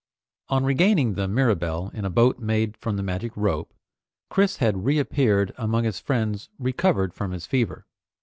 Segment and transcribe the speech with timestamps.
[0.49, 3.71] On regaining the Mirabelle in a boat made from the magic rope,
[4.31, 7.85] Chris had reappeared among his friends, "recovered" from his fever.